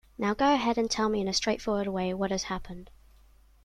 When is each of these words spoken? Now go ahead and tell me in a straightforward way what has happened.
Now 0.17 0.33
go 0.33 0.51
ahead 0.51 0.79
and 0.79 0.89
tell 0.89 1.09
me 1.09 1.21
in 1.21 1.27
a 1.27 1.33
straightforward 1.33 1.85
way 1.87 2.11
what 2.15 2.31
has 2.31 2.45
happened. 2.45 2.89